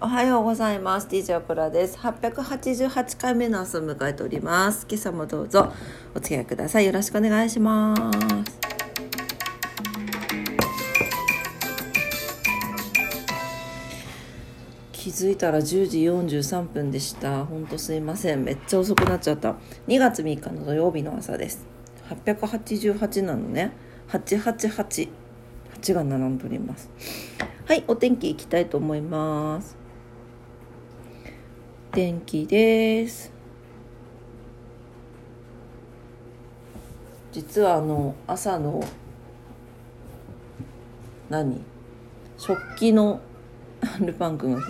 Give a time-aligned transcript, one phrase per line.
[0.00, 1.08] おはようございます。
[1.08, 1.98] DJ オクラです。
[1.98, 4.86] 888回目の朝を迎えております。
[4.88, 5.72] 今朝もどうぞ
[6.14, 6.86] お付き合いください。
[6.86, 8.58] よろしくお願いします。
[14.92, 17.44] 気づいたら10時43分でした。
[17.44, 18.44] ほんとすいません。
[18.44, 19.56] めっちゃ遅くなっちゃった。
[19.88, 21.66] 2月3日の土曜日の朝です。
[22.24, 23.72] 888なのね。
[24.10, 25.08] 888。
[25.80, 26.88] 8が並んでおります。
[27.66, 29.87] はい、お天気いきたいと思います。
[31.98, 33.32] 天気です。
[37.32, 38.84] 実はあの朝の
[41.28, 41.60] 何？
[42.36, 43.20] 食器の
[43.98, 44.62] ルパン君が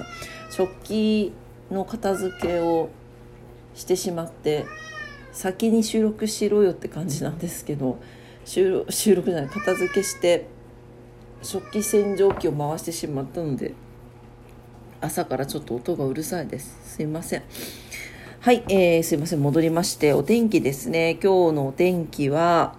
[0.51, 1.35] 食器
[1.71, 2.89] の片付けを
[3.75, 4.65] してしまって
[5.31, 7.99] 先に収録しろよって感じなんですけど
[8.47, 10.47] 収録収録じゃない片付けして
[11.43, 13.75] 食器洗浄機を回してしまったので
[15.01, 16.79] 朝からちょっと音がうるさいです。
[16.97, 17.43] すいません。
[18.41, 19.41] はい、えー、すいません。
[19.41, 21.19] 戻りましてお天気ですね。
[21.23, 22.75] 今日のお天気は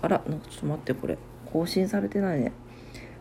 [0.00, 1.18] あらなんかちょっと待ってこれ。
[1.52, 2.52] 更新されてないね。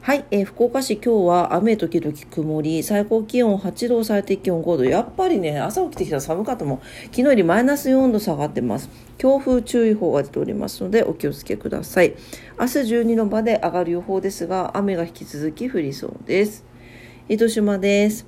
[0.01, 2.83] はい、えー、福岡市今日は雨時々曇り。
[2.83, 4.83] 最高気温8度最低気温5度。
[4.83, 6.79] やっぱりね朝起きてきたら寒かったもん。
[7.05, 8.89] 昨日よりマイナス4度下がってます。
[9.17, 12.15] 強風注意報が出ておりますのでお気をつけください。
[12.59, 16.65] 明日12度まで上がる予報ですが雨が引き続き降りそうです。
[17.29, 18.27] 糸島です。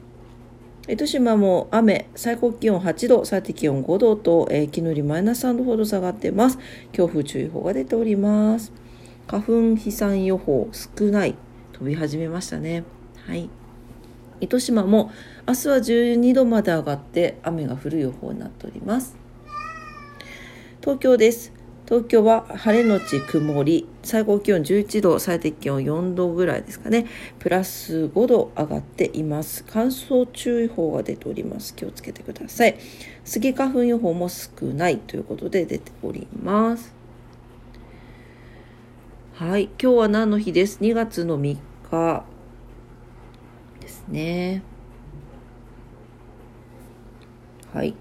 [0.87, 6.57] 糸島も雨、最高気温8度、最低気温5度と、えー、昨日よりマイナス3度ほど下がってます。
[6.93, 8.71] 強風注意報が出ております。
[9.27, 11.35] 花粉飛散予報少ない。
[11.73, 12.85] 飛び始めましたね。
[13.27, 13.49] はい。
[14.39, 15.11] 糸島も
[15.45, 19.17] 明日は12度まで上がって雨が降る予報になっております。
[20.79, 21.54] 東京です。
[21.87, 27.05] 東京は晴れのち曇り、最高気温11度、最低気温4度ぐらいですかね。
[27.37, 29.63] プラス5度上がっています。
[29.67, 31.75] 乾燥注意報が出ております。
[31.75, 32.75] 気をつけてください。
[33.23, 36.91] スギ花粉予報も少ないということで出ております。
[39.35, 41.57] はい、今日は何の日です ?2 月の3
[41.91, 42.23] 日
[43.79, 44.63] ですね。
[47.71, 47.93] はい。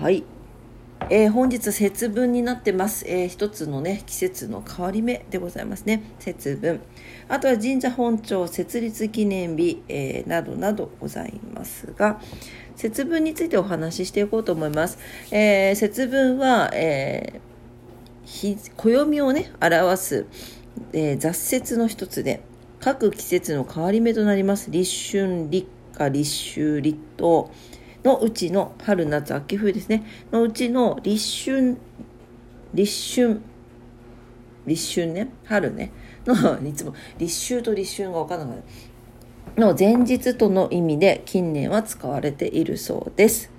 [0.00, 0.24] はい。
[1.10, 6.02] えー、本日節分になってます、えー、一つのね季節の変わり目でございますね。
[6.18, 6.80] 節分。
[7.28, 12.18] あとは神社本庁設立記念日、えー、などなどございますが
[12.76, 14.96] 節分についてお話ししていこうと思います、
[15.30, 17.38] え節分は、え
[18.78, 20.26] 暦をね表す、
[20.94, 22.40] え雑節の一つで
[22.80, 24.70] 各季節の変わり目となります。
[24.70, 27.50] 立春立夏立秋立冬。
[28.04, 31.76] のうちの春夏秋冬ですねのうちの立春
[32.74, 33.40] 立春
[34.66, 35.28] 立春ね？
[35.44, 35.92] 春ね？
[36.26, 38.62] のいつも立秋と立春が分からなかっ
[39.56, 43.50] たの前日との意味で近年は使われているそうです。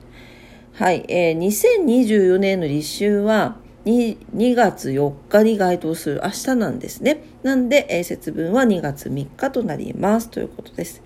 [0.73, 7.23] はい、えー、2024年の立春は 2, 2月4日に該当する明日なんですね。
[7.44, 11.03] なんで、えー、節分は2月3日となりますということです。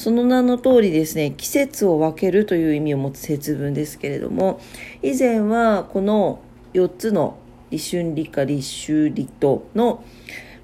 [0.00, 4.58] その名の通りですね季節を分けるという意味を持つ節分ですけれども
[5.02, 6.40] 以前はこの
[6.72, 7.36] 4つの
[7.70, 10.02] 立春立夏立秋立冬の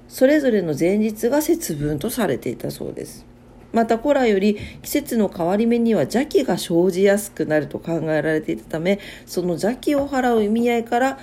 [0.07, 3.27] それぞれの前日が節分とされていたそうです。
[3.73, 11.19] また古来より季節の変わり目には邪気が生じやすくなると考えられていたためその邪気を払う意味合いから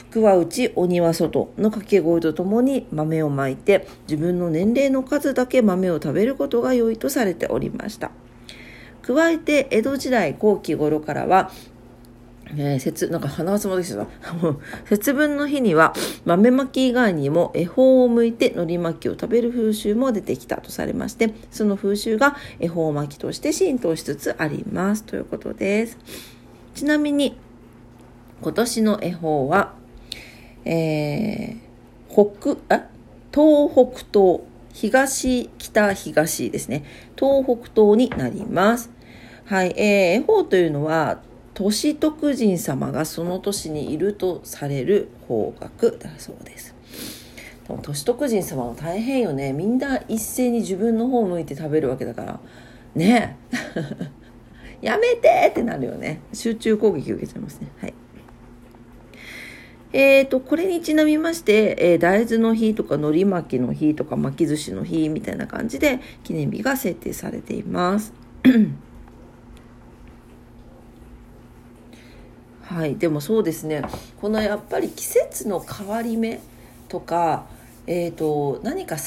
[0.00, 8.10] 福は内鬼は外の掛け声とともに豆をまいて自分の年齢の数だけ豆を食べることが良いとされておりました。
[9.02, 11.50] 加えて江戸時代後期頃からは
[12.56, 14.06] えー、節なんか鼻つまできた
[14.86, 15.94] 節分の日には
[16.24, 25.04] 豆まき以外にも恵方を向いて海苔巻きを食べる風習も出てきたとされましてその風習が恵方巻きとして浸透しつつあります。
[25.04, 25.98] ということです。
[26.74, 27.36] ちなみに
[28.42, 29.74] 今年の恵方は
[30.64, 32.86] えー、北、あ、
[33.32, 34.40] 東北東、
[34.72, 36.84] 東、北、東ですね。
[37.16, 38.90] 東北東になります。
[39.46, 41.22] はい、えー、恵方というのは、
[41.54, 46.74] 都市徳神様がその年にいるとされる方角だそうです。
[47.66, 49.52] でも都市徳神様は大変よね。
[49.52, 52.40] みんな一斉に自分の方を向いて食べるわけだから。
[52.94, 53.36] ね
[54.80, 56.20] やめてってなるよね。
[56.32, 57.68] 集中攻撃受けちゃいますね。
[57.78, 57.94] はい。
[59.92, 68.12] えーと、これにちなみまして、えー、大豆の日とか海苔巻きの日とか巻き寿司の日みたいな感じで記念日が設定されています。
[72.62, 73.82] はい、でもそうですね
[74.20, 76.38] このやっぱり季節の変わり目
[76.86, 77.46] とか、
[77.88, 79.02] えーと、何か境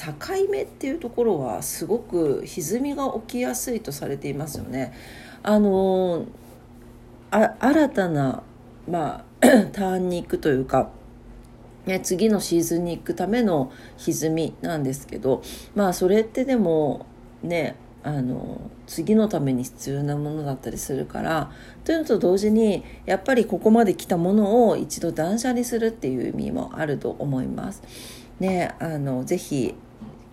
[0.51, 4.93] 目っていうところはすごく歪みが起きやすいとされていますよね。
[5.43, 6.25] あの
[7.31, 8.43] あ新たな、
[8.89, 9.23] まあ、
[9.73, 10.89] ターンに行くというか、
[11.85, 15.41] ね、次のシーズンに行くための歪みなんですけど
[15.75, 17.05] まあそれってでも
[17.41, 21.51] ねあの次のために必要なものだったりするから
[21.85, 27.81] というのと同時にやっぱりここまで来たものを一度断捨離するっていう意味もあると思います。
[28.39, 29.73] ね、あのぜひ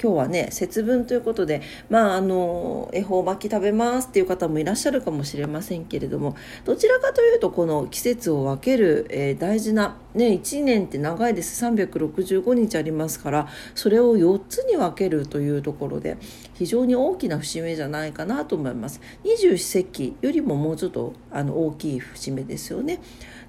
[0.03, 1.61] 今日はね節分ということで
[1.91, 16.17] まああの恵方巻き食べますっていう方もいらっしゃるかもしれませんけれどもどちらかというとこの季節を分ける、えー、大事なね1年って長いです365日ありますからそれを4つに分けるというところで
[16.55, 23.01] 非常に大きな節目じゃないかなと思います二十四節気よりももうちょっとあの大きい節目ですよね。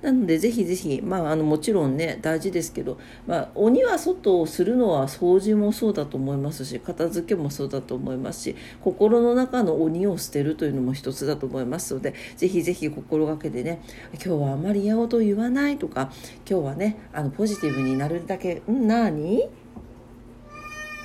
[0.02, 13.82] なのでぜひぜひ、まあ、あのもちろんね大事ですけど、まあ、鬼は外をするのは掃除もそうだと思いますし片付けもそうだと思いますし心の中の鬼を捨てるというのも一つだと思いますのでぜひぜひ心がけてね
[14.14, 16.12] 今日はあまり嫌音言わないとか
[16.50, 19.50] 今日はねあのポジティブになるだけ「ん何？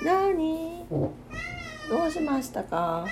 [0.02, 0.87] 何？
[0.88, 3.06] どうしましたか?」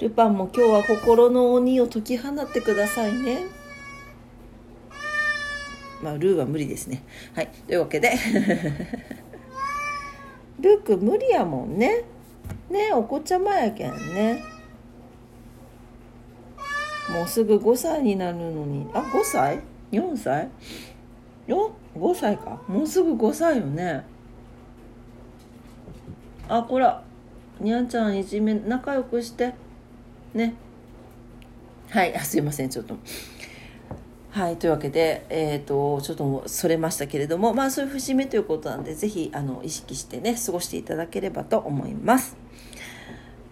[0.00, 3.42] ルパンも今日は心の鬼を解き放ってくださいね。
[6.02, 7.02] まあ、ルーは無理ですね。
[7.34, 7.48] はい。
[7.66, 8.10] というわけで
[10.58, 12.04] ルーク無理やもんね。
[12.70, 14.42] ねお子ちゃまやけんね。
[17.10, 18.88] もうすぐ5歳になるのに。
[18.94, 19.60] あ、5歳
[19.92, 20.48] ?4 歳？
[21.46, 22.62] よ ?5 歳か。
[22.66, 24.02] もうすぐ5歳よね。
[26.48, 27.02] あ、こら。
[27.60, 29.52] にゃんちゃんいじめ仲良くして。
[30.34, 30.54] ね。
[31.90, 32.16] はい。
[32.16, 32.70] あすいません。
[32.70, 32.96] ちょっと。
[34.30, 34.56] はい。
[34.56, 42.36] というわけで、えーと、ちょっとそれましたけれどもまあそういう節目ということなんで是非あの意識してね過ごしていただければと思います。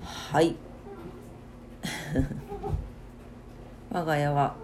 [0.03, 0.55] はい。
[3.91, 4.55] 我が家は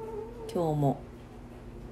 [0.52, 1.00] 今日も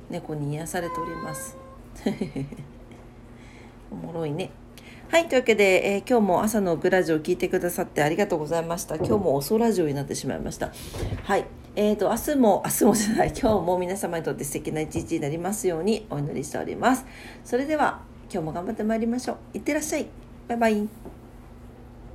[0.09, 1.57] 猫に癒されております。
[3.91, 4.51] おもろいね。
[5.13, 8.97] はい、というわけで、えー、今日も朝のグラジオを聞いてくださってありがとうございました。
[8.97, 10.73] 今日も遅ラジオになってしまいました。
[11.25, 11.45] はい、
[11.77, 17.05] えーと、明日も、明日もじゃない、今日も皆様にとって素敵な一日になりますようにお祈りしております。
[17.45, 18.01] それでは、
[18.33, 19.59] 今日も頑張ってまいりましょう。
[19.59, 20.07] いってらっしゃい。
[20.49, 21.22] バイバイ。